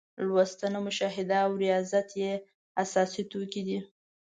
لوستنه، 0.27 0.79
مشاهده 0.87 1.35
او 1.45 1.51
ریاضت 1.63 2.09
یې 2.21 2.31
اساسي 2.83 3.23
توکي 3.31 3.61
دي. 3.67 3.79